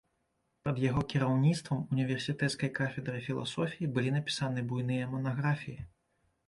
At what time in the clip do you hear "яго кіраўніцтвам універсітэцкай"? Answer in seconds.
0.83-2.73